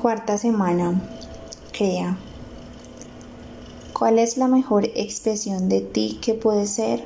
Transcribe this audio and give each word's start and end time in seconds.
Cuarta 0.00 0.38
semana. 0.38 1.02
Crea. 1.76 2.16
¿Cuál 3.92 4.20
es 4.20 4.36
la 4.36 4.46
mejor 4.46 4.84
expresión 4.94 5.68
de 5.68 5.80
ti 5.80 6.20
que 6.22 6.34
puedes 6.34 6.70
ser? 6.70 7.04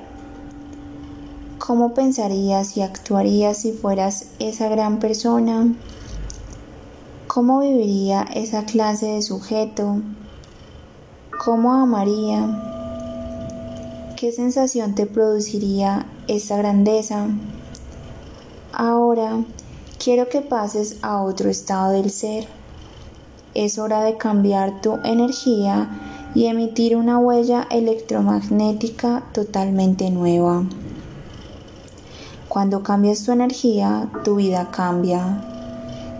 ¿Cómo 1.59 1.95
pensarías 1.95 2.77
y 2.77 2.83
actuarías 2.83 3.57
si 3.57 3.73
fueras 3.73 4.27
esa 4.41 4.69
gran 4.69 4.99
persona? 4.99 5.75
¿Cómo 7.29 7.61
viviría 7.61 8.25
esa 8.35 8.67
clase 8.67 9.07
de 9.07 9.23
sujeto? 9.23 10.03
¿Cómo 11.43 11.73
amaría? 11.73 12.47
¿Qué 14.19 14.33
sensación 14.33 14.95
te 14.95 15.07
produciría 15.07 16.05
esa 16.29 16.59
grandeza? 16.59 17.29
Ahora 18.75 19.43
quiero 19.99 20.29
que 20.29 20.43
pases 20.43 20.99
a 21.01 21.23
otro 21.23 21.49
estado 21.49 21.93
del 21.93 22.11
ser 22.11 22.61
es 23.55 23.79
hora 23.79 24.03
de 24.03 24.17
cambiar 24.17 24.81
tu 24.81 24.99
energía 25.05 25.89
y 26.35 26.47
emitir 26.47 26.97
una 26.97 27.19
huella 27.19 27.67
electromagnética 27.71 29.25
totalmente 29.33 30.11
nueva. 30.11 30.65
Cuando 32.49 32.83
cambias 32.83 33.25
tu 33.25 33.33
energía, 33.33 34.11
tu 34.25 34.37
vida 34.37 34.71
cambia. 34.71 35.43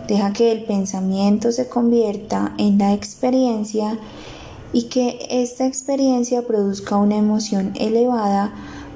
Deja 0.07 0.33
que 0.33 0.51
el 0.51 0.63
pensamiento 0.63 1.51
se 1.51 1.69
convierta 1.69 2.53
en 2.57 2.77
la 2.77 2.93
experiencia 2.93 3.97
y 4.73 4.83
que 4.83 5.19
esta 5.29 5.65
experiencia 5.65 6.41
produzca 6.41 6.97
una 6.97 7.15
emoción 7.15 7.71
elevada 7.75 8.51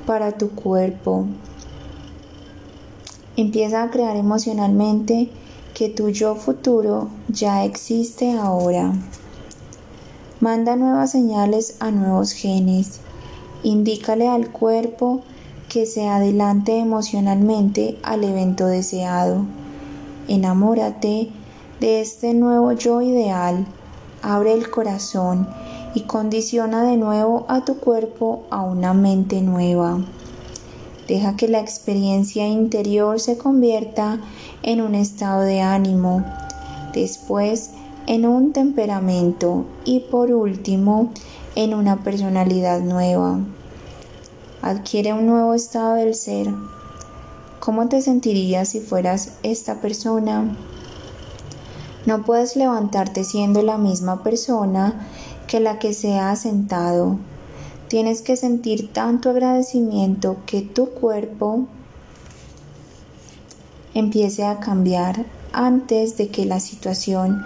para 0.06 0.38
tu 0.38 0.50
cuerpo. 0.50 1.26
Empieza 3.36 3.84
a 3.84 3.92
crear 3.92 4.16
emocionalmente 4.16 5.30
que 5.78 5.90
tu 5.90 6.10
yo 6.10 6.34
futuro 6.34 7.08
ya 7.30 7.64
existe 7.64 8.32
ahora. 8.32 8.94
Manda 10.40 10.76
nuevas 10.76 11.12
señales 11.12 11.76
a 11.80 11.92
nuevos 11.92 12.32
genes. 12.32 13.00
Indícale 13.62 14.28
al 14.28 14.52
cuerpo 14.52 15.22
que 15.70 15.86
se 15.86 16.08
adelante 16.08 16.80
emocionalmente 16.80 18.00
al 18.02 18.24
evento 18.24 18.66
deseado. 18.66 19.46
Enamórate 20.28 21.30
de 21.80 22.02
este 22.02 22.34
nuevo 22.34 22.72
yo 22.72 23.04
ideal. 23.04 23.68
Abre 24.24 24.54
el 24.54 24.72
corazón 24.72 25.48
y 25.94 26.02
condiciona 26.02 26.86
de 26.86 26.98
nuevo 26.98 27.46
a 27.50 27.66
tu 27.66 27.78
cuerpo 27.78 28.46
a 28.50 28.64
una 28.64 28.96
mente 28.96 29.42
nueva. 29.42 30.00
Deja 31.08 31.38
que 31.38 31.48
la 31.48 31.60
experiencia 31.60 32.48
interior 32.48 33.20
se 33.20 33.38
convierta 33.38 34.20
en 34.64 34.82
un 34.82 34.96
estado 34.96 35.42
de 35.42 35.62
ánimo, 35.62 36.24
después 36.94 37.72
en 38.08 38.26
un 38.26 38.54
temperamento 38.54 39.66
y 39.86 40.00
por 40.00 40.32
último 40.32 41.12
en 41.56 41.74
una 41.74 42.04
personalidad 42.04 42.82
nueva. 42.82 43.40
Adquiere 44.62 45.14
un 45.14 45.28
nuevo 45.28 45.54
estado 45.54 45.96
del 45.96 46.16
ser. 46.16 46.48
¿Cómo 47.60 47.90
te 47.90 48.02
sentirías 48.02 48.70
si 48.70 48.80
fueras 48.80 49.34
esta 49.44 49.82
persona? 49.82 50.56
No 52.06 52.24
puedes 52.24 52.56
levantarte 52.56 53.24
siendo 53.26 53.62
la 53.62 53.78
misma 53.78 54.24
persona 54.24 55.08
que 55.48 55.60
la 55.60 55.78
que 55.80 55.94
se 55.94 56.18
ha 56.18 56.36
sentado. 56.36 57.18
Tienes 57.90 58.22
que 58.22 58.38
sentir 58.38 58.94
tanto 58.94 59.30
agradecimiento 59.30 60.38
que 60.46 60.62
tu 60.62 60.90
cuerpo 60.90 61.68
empiece 63.98 64.46
a 64.46 64.60
cambiar 64.60 65.26
antes 65.54 66.18
de 66.18 66.28
que 66.28 66.46
la 66.46 66.60
situación 66.60 67.42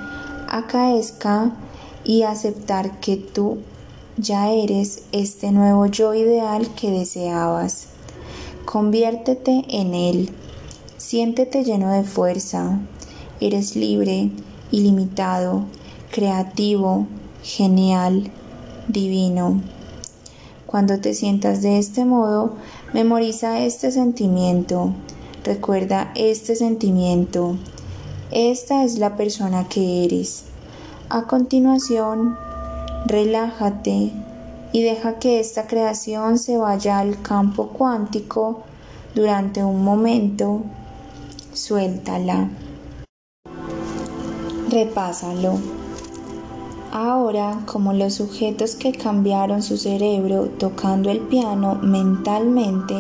acaezca 0.49 1.55
y 2.03 2.23
aceptar 2.23 2.99
que 2.99 3.15
tú 3.15 3.59
ya 4.17 4.51
eres 4.51 5.03
este 5.13 5.53
nuevo 5.53 5.85
yo 5.85 6.13
ideal 6.13 6.67
que 6.75 6.91
deseabas. 6.91 7.87
Conviértete 8.65 9.63
en 9.69 9.93
él. 9.93 10.29
Siéntete 10.97 11.63
lleno 11.63 11.89
de 11.89 12.03
fuerza. 12.03 12.79
Eres 13.39 13.77
libre, 13.77 14.29
ilimitado, 14.71 15.63
creativo, 16.11 17.07
genial, 17.43 18.29
divino. 18.89 19.61
Cuando 20.65 20.99
te 20.99 21.13
sientas 21.13 21.61
de 21.61 21.79
este 21.79 22.03
modo, 22.03 22.55
memoriza 22.93 23.61
este 23.61 23.91
sentimiento 23.91 24.93
Recuerda 25.43 26.11
este 26.15 26.55
sentimiento. 26.55 27.57
Esta 28.29 28.83
es 28.83 28.99
la 28.99 29.15
persona 29.15 29.67
que 29.67 30.05
eres. 30.05 30.43
A 31.09 31.23
continuación, 31.23 32.37
relájate 33.07 34.11
y 34.71 34.83
deja 34.83 35.17
que 35.19 35.39
esta 35.39 35.65
creación 35.65 36.37
se 36.37 36.57
vaya 36.57 36.99
al 36.99 37.21
campo 37.21 37.69
cuántico 37.69 38.61
durante 39.15 39.63
un 39.63 39.83
momento. 39.83 40.61
Suéltala. 41.53 42.49
Repásalo. 44.69 45.57
Ahora, 46.93 47.61
como 47.65 47.93
los 47.93 48.15
sujetos 48.15 48.75
que 48.75 48.91
cambiaron 48.91 49.63
su 49.63 49.77
cerebro 49.77 50.49
tocando 50.49 51.09
el 51.09 51.21
piano 51.21 51.75
mentalmente, 51.75 52.95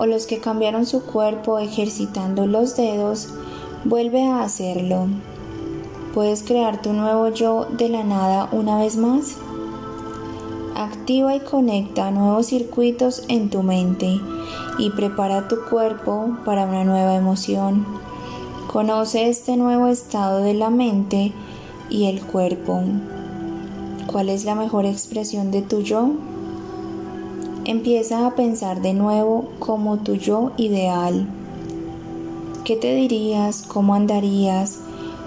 o 0.00 0.06
los 0.06 0.26
que 0.26 0.38
cambiaron 0.38 0.86
su 0.86 1.02
cuerpo 1.02 1.58
ejercitando 1.58 2.46
los 2.46 2.74
dedos, 2.74 3.28
vuelve 3.84 4.24
a 4.24 4.42
hacerlo. 4.42 5.08
¿Puedes 6.14 6.42
crear 6.42 6.80
tu 6.80 6.94
nuevo 6.94 7.28
yo 7.28 7.66
de 7.66 7.90
la 7.90 8.02
nada 8.02 8.48
una 8.50 8.78
vez 8.78 8.96
más? 8.96 9.36
Activa 10.74 11.36
y 11.36 11.40
conecta 11.40 12.10
nuevos 12.10 12.46
circuitos 12.46 13.24
en 13.28 13.50
tu 13.50 13.62
mente 13.62 14.18
y 14.78 14.88
prepara 14.88 15.48
tu 15.48 15.56
cuerpo 15.68 16.34
para 16.46 16.64
una 16.64 16.84
nueva 16.84 17.14
emoción. 17.14 17.84
Conoce 18.68 19.28
este 19.28 19.58
nuevo 19.58 19.86
estado 19.88 20.38
de 20.38 20.54
la 20.54 20.70
mente 20.70 21.34
y 21.90 22.06
el 22.06 22.22
cuerpo. 22.22 22.82
¿Cuál 24.06 24.30
es 24.30 24.46
la 24.46 24.54
mejor 24.54 24.86
expresión 24.86 25.50
de 25.50 25.60
tu 25.60 25.82
yo? 25.82 26.12
Empieza 27.66 28.26
a 28.26 28.34
pensar 28.34 28.80
de 28.80 28.94
nuevo 28.94 29.50
como 29.58 29.98
tu 29.98 30.14
yo 30.14 30.52
ideal. 30.56 31.28
¿Qué 32.64 32.74
te 32.76 32.94
dirías? 32.94 33.62
¿Cómo 33.68 33.94
andarías? 33.94 34.80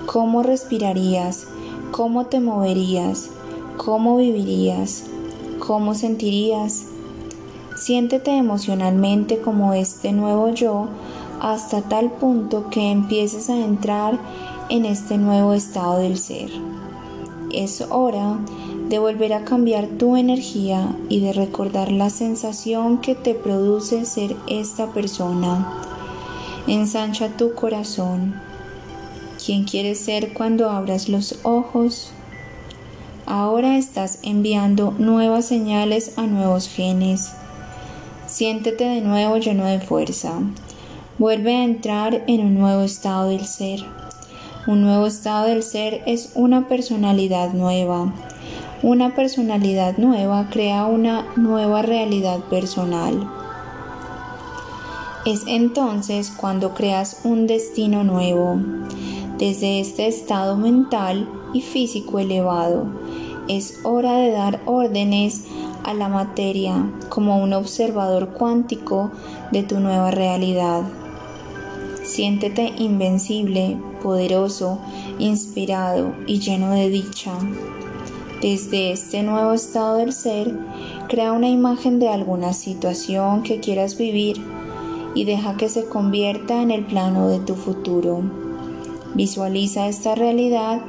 ¿Cómo 0.08 0.42
respirarías? 0.42 1.46
¿Cómo 1.92 2.26
te 2.26 2.40
moverías? 2.40 3.30
¿Cómo 3.78 4.18
vivirías? 4.18 5.04
¿Cómo 5.60 5.94
sentirías? 5.94 6.88
Siéntete 7.76 8.36
emocionalmente 8.36 9.40
como 9.40 9.74
este 9.74 10.12
nuevo 10.12 10.50
yo 10.50 10.88
hasta 11.40 11.84
tal 11.84 12.12
punto 12.12 12.70
que 12.72 12.90
empieces 12.90 13.52
a 13.52 13.58
entrar 13.64 14.20
en 14.70 14.86
este 14.86 15.20
nuevo 15.20 15.54
estado 15.54 16.00
del 16.00 16.18
ser. 16.18 16.50
Es 17.52 17.86
hora 17.92 18.40
de 18.90 19.00
volver 19.00 19.34
a 19.34 19.44
cambiar 19.44 19.88
tu 19.88 20.16
energía 20.16 20.96
y 21.10 21.22
de 21.22 21.34
recordar 21.34 21.92
la 21.92 22.10
sensación 22.10 23.00
que 23.00 23.16
te 23.16 23.34
produce 23.34 24.06
ser 24.06 24.36
esta 24.48 24.92
persona. 24.92 25.80
Ensancha 26.68 27.30
tu 27.30 27.54
corazón. 27.56 28.36
¿Quién 29.44 29.64
quieres 29.64 30.00
ser 30.00 30.34
cuando 30.34 30.70
abras 30.70 31.10
los 31.10 31.40
ojos? 31.44 32.12
Ahora 33.26 33.78
estás 33.78 34.20
enviando 34.22 34.94
nuevas 34.98 35.46
señales 35.46 36.18
a 36.18 36.24
nuevos 36.28 36.68
genes. 36.68 37.32
Siéntete 38.28 38.86
de 38.86 39.02
nuevo 39.02 39.38
lleno 39.38 39.66
de 39.66 39.80
fuerza. 39.80 40.40
Vuelve 41.18 41.56
a 41.56 41.64
entrar 41.64 42.24
en 42.28 42.42
un 42.42 42.60
nuevo 42.60 42.82
estado 42.82 43.30
del 43.30 43.46
ser. 43.46 43.80
Un 44.68 44.82
nuevo 44.82 45.08
estado 45.08 45.48
del 45.48 45.64
ser 45.64 46.02
es 46.06 46.32
una 46.36 46.68
personalidad 46.68 47.54
nueva 47.54 48.14
una 48.84 49.16
personalidad 49.16 49.98
nueva 49.98 50.50
crea 50.50 50.86
una 50.86 51.26
nueva 51.38 51.82
realidad 51.84 52.40
personal. 52.50 53.30
Es 55.26 55.44
entonces 55.48 56.34
cuando 56.36 56.74
creas 56.74 57.22
un 57.24 57.48
destino 57.48 58.04
nuevo. 58.04 58.60
Desde 59.38 59.80
este 59.80 60.08
estado 60.08 60.58
mental 60.58 61.30
y 61.54 61.62
físico 61.62 62.20
elevado, 62.20 62.88
es 63.48 63.80
hora 63.84 64.18
de 64.18 64.32
dar 64.32 64.60
órdenes 64.66 65.46
a 65.86 65.94
la 65.94 66.10
materia 66.10 66.86
como 67.08 67.42
un 67.42 67.54
observador 67.54 68.34
cuántico 68.34 69.12
de 69.52 69.64
tu 69.64 69.80
nueva 69.80 70.12
realidad. 70.12 70.84
Siéntete 72.04 72.74
invencible, 72.78 73.78
poderoso, 74.02 74.80
inspirado 75.20 76.14
y 76.28 76.40
lleno 76.40 76.72
de 76.72 76.90
dicha. 76.90 77.32
Desde 78.44 78.92
este 78.92 79.24
nuevo 79.24 79.54
estado 79.54 79.96
del 79.96 80.12
ser, 80.12 80.54
crea 81.08 81.32
una 81.32 81.48
imagen 81.48 81.98
de 82.00 82.10
alguna 82.10 82.52
situación 82.52 83.42
que 83.42 83.62
quieras 83.62 83.98
vivir 83.98 84.36
y 85.16 85.24
deja 85.24 85.56
que 85.56 85.70
se 85.70 85.86
convierta 85.86 86.62
en 86.62 86.70
el 86.70 86.86
plano 86.86 87.30
de 87.30 87.40
tu 87.40 87.56
futuro. 87.56 88.22
Visualiza 89.14 89.88
esta 89.88 90.16
realidad 90.16 90.82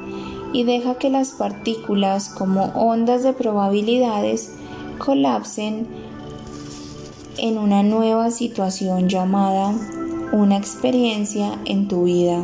y 0.51 0.65
deja 0.65 0.95
que 0.95 1.09
las 1.09 1.31
partículas 1.31 2.27
como 2.27 2.73
ondas 2.75 3.23
de 3.23 3.31
probabilidades 3.31 4.51
colapsen 4.97 5.87
en 7.37 7.57
una 7.57 7.83
nueva 7.83 8.31
situación 8.31 9.07
llamada 9.07 9.73
una 10.33 10.57
experiencia 10.57 11.57
en 11.63 11.87
tu 11.87 12.03
vida. 12.03 12.43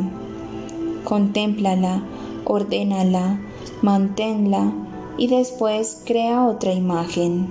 Contémplala, 1.04 2.02
ordénala, 2.46 3.42
manténla 3.82 4.72
y 5.18 5.28
después 5.28 6.02
crea 6.06 6.46
otra 6.46 6.74
imagen. 6.74 7.48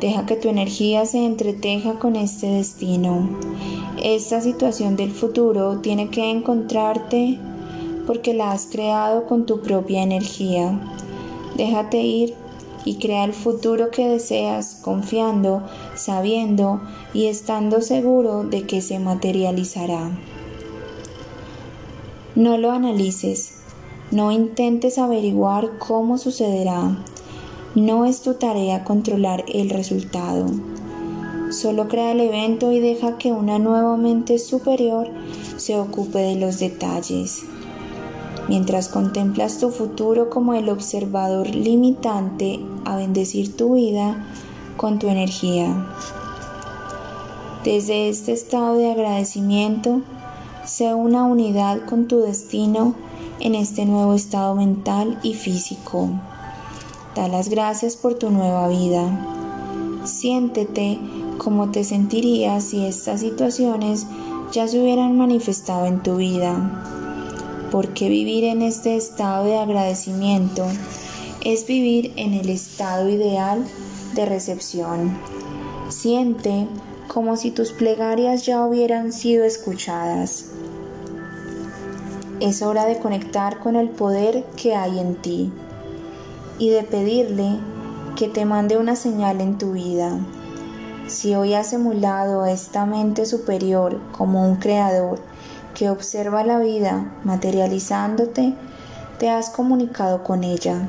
Deja 0.00 0.26
que 0.26 0.36
tu 0.36 0.48
energía 0.48 1.06
se 1.06 1.24
entreteja 1.24 1.98
con 1.98 2.16
este 2.16 2.48
destino. 2.48 3.28
Esta 4.02 4.40
situación 4.40 4.94
del 4.96 5.10
futuro 5.10 5.78
tiene 5.78 6.10
que 6.10 6.30
encontrarte 6.30 7.38
porque 8.06 8.34
la 8.34 8.52
has 8.52 8.66
creado 8.66 9.26
con 9.26 9.46
tu 9.46 9.62
propia 9.62 10.02
energía. 10.02 10.78
Déjate 11.56 12.02
ir 12.02 12.34
y 12.84 12.96
crea 12.96 13.24
el 13.24 13.32
futuro 13.32 13.90
que 13.90 14.06
deseas 14.06 14.80
confiando, 14.82 15.62
sabiendo 15.96 16.80
y 17.12 17.26
estando 17.26 17.80
seguro 17.80 18.44
de 18.44 18.62
que 18.62 18.80
se 18.80 18.98
materializará. 18.98 20.10
No 22.36 22.58
lo 22.58 22.70
analices, 22.70 23.54
no 24.10 24.30
intentes 24.30 24.98
averiguar 24.98 25.78
cómo 25.78 26.18
sucederá. 26.18 26.96
No 27.74 28.04
es 28.04 28.22
tu 28.22 28.34
tarea 28.34 28.84
controlar 28.84 29.44
el 29.52 29.70
resultado. 29.70 30.46
Solo 31.50 31.88
crea 31.88 32.12
el 32.12 32.20
evento 32.20 32.72
y 32.72 32.80
deja 32.80 33.18
que 33.18 33.32
una 33.32 33.58
nueva 33.58 33.96
mente 33.96 34.38
superior 34.38 35.08
se 35.56 35.78
ocupe 35.78 36.18
de 36.18 36.36
los 36.36 36.58
detalles. 36.58 37.42
Mientras 38.48 38.88
contemplas 38.88 39.58
tu 39.58 39.70
futuro 39.70 40.30
como 40.30 40.54
el 40.54 40.68
observador 40.68 41.48
limitante 41.54 42.60
a 42.84 42.96
bendecir 42.96 43.56
tu 43.56 43.74
vida 43.74 44.24
con 44.76 44.98
tu 44.98 45.08
energía. 45.08 45.86
Desde 47.64 48.08
este 48.08 48.32
estado 48.32 48.76
de 48.76 48.92
agradecimiento, 48.92 50.02
sé 50.66 50.92
una 50.94 51.24
unidad 51.24 51.86
con 51.86 52.08
tu 52.08 52.18
destino 52.20 52.94
en 53.40 53.54
este 53.54 53.84
nuevo 53.86 54.14
estado 54.14 54.54
mental 54.54 55.18
y 55.22 55.34
físico. 55.34 56.10
Da 57.14 57.28
las 57.28 57.48
gracias 57.48 57.96
por 57.96 58.14
tu 58.14 58.30
nueva 58.30 58.68
vida. 58.68 59.08
Siéntete 60.04 60.98
como 61.38 61.70
te 61.70 61.84
sentirías 61.84 62.64
si 62.64 62.84
estas 62.84 63.20
situaciones 63.20 64.06
ya 64.52 64.66
se 64.66 64.80
hubieran 64.80 65.16
manifestado 65.16 65.86
en 65.86 66.02
tu 66.02 66.16
vida. 66.16 66.82
Porque 67.70 68.08
vivir 68.08 68.44
en 68.44 68.62
este 68.62 68.96
estado 68.96 69.44
de 69.44 69.56
agradecimiento 69.56 70.66
es 71.44 71.66
vivir 71.66 72.12
en 72.16 72.34
el 72.34 72.48
estado 72.50 73.08
ideal 73.08 73.64
de 74.14 74.26
recepción. 74.26 75.16
Siente 75.88 76.66
como 77.06 77.36
si 77.36 77.50
tus 77.50 77.72
plegarias 77.72 78.44
ya 78.44 78.66
hubieran 78.66 79.12
sido 79.12 79.44
escuchadas. 79.44 80.46
Es 82.40 82.60
hora 82.60 82.84
de 82.84 82.98
conectar 82.98 83.60
con 83.60 83.76
el 83.76 83.88
poder 83.88 84.44
que 84.56 84.74
hay 84.74 84.98
en 84.98 85.14
ti 85.14 85.50
y 86.58 86.68
de 86.68 86.82
pedirle 86.82 87.58
que 88.14 88.28
te 88.28 88.44
mande 88.44 88.76
una 88.76 88.94
señal 88.94 89.40
en 89.40 89.56
tu 89.56 89.72
vida. 89.72 90.18
Si 91.06 91.34
hoy 91.34 91.54
has 91.54 91.72
emulado 91.72 92.44
esta 92.44 92.84
mente 92.84 93.24
superior 93.24 93.98
como 94.12 94.46
un 94.46 94.56
creador 94.56 95.18
que 95.74 95.88
observa 95.88 96.44
la 96.44 96.58
vida 96.58 97.10
materializándote, 97.24 98.54
te 99.18 99.30
has 99.30 99.48
comunicado 99.48 100.22
con 100.22 100.44
ella. 100.44 100.86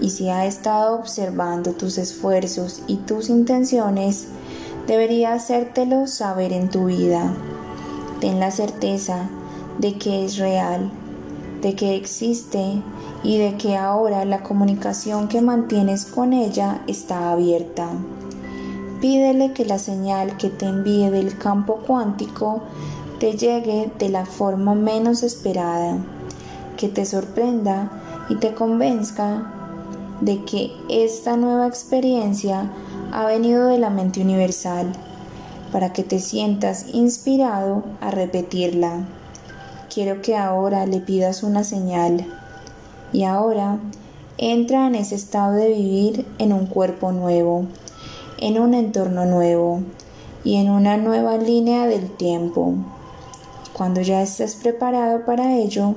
Y 0.00 0.10
si 0.10 0.30
ha 0.30 0.46
estado 0.46 0.96
observando 0.96 1.74
tus 1.74 1.96
esfuerzos 1.96 2.82
y 2.88 2.96
tus 2.96 3.28
intenciones, 3.28 4.26
debería 4.88 5.32
hacértelo 5.32 6.08
saber 6.08 6.52
en 6.52 6.70
tu 6.70 6.86
vida. 6.86 7.32
Ten 8.20 8.40
la 8.40 8.50
certeza 8.50 9.28
de 9.78 9.98
que 9.98 10.24
es 10.24 10.38
real, 10.38 10.90
de 11.60 11.74
que 11.74 11.96
existe 11.96 12.82
y 13.22 13.38
de 13.38 13.56
que 13.56 13.76
ahora 13.76 14.24
la 14.24 14.42
comunicación 14.42 15.28
que 15.28 15.40
mantienes 15.40 16.04
con 16.06 16.32
ella 16.32 16.82
está 16.86 17.30
abierta. 17.30 17.88
Pídele 19.00 19.52
que 19.52 19.64
la 19.64 19.78
señal 19.78 20.36
que 20.36 20.48
te 20.48 20.66
envíe 20.66 21.10
del 21.10 21.36
campo 21.38 21.80
cuántico 21.86 22.62
te 23.18 23.36
llegue 23.36 23.90
de 23.98 24.08
la 24.08 24.26
forma 24.26 24.74
menos 24.74 25.22
esperada, 25.22 25.96
que 26.76 26.88
te 26.88 27.04
sorprenda 27.04 27.90
y 28.28 28.36
te 28.36 28.54
convenzca 28.54 29.52
de 30.20 30.44
que 30.44 30.72
esta 30.88 31.36
nueva 31.36 31.66
experiencia 31.66 32.70
ha 33.12 33.26
venido 33.26 33.66
de 33.66 33.78
la 33.78 33.90
mente 33.90 34.20
universal, 34.20 34.92
para 35.72 35.92
que 35.92 36.02
te 36.02 36.18
sientas 36.18 36.86
inspirado 36.92 37.82
a 38.00 38.10
repetirla. 38.10 39.04
Quiero 39.92 40.22
que 40.22 40.36
ahora 40.36 40.86
le 40.86 41.00
pidas 41.00 41.42
una 41.42 41.64
señal. 41.64 42.24
Y 43.12 43.24
ahora 43.24 43.78
entra 44.38 44.86
en 44.86 44.94
ese 44.94 45.16
estado 45.16 45.52
de 45.52 45.68
vivir 45.68 46.26
en 46.38 46.54
un 46.54 46.64
cuerpo 46.64 47.12
nuevo, 47.12 47.66
en 48.38 48.58
un 48.58 48.72
entorno 48.72 49.26
nuevo 49.26 49.82
y 50.44 50.56
en 50.56 50.70
una 50.70 50.96
nueva 50.96 51.36
línea 51.36 51.86
del 51.86 52.10
tiempo. 52.10 52.72
Cuando 53.74 54.00
ya 54.00 54.22
estés 54.22 54.54
preparado 54.54 55.26
para 55.26 55.56
ello, 55.56 55.94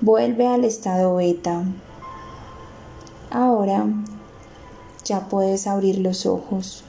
vuelve 0.00 0.48
al 0.48 0.64
estado 0.64 1.14
beta. 1.14 1.62
Ahora 3.30 3.86
ya 5.04 5.28
puedes 5.28 5.68
abrir 5.68 5.98
los 5.98 6.26
ojos. 6.26 6.82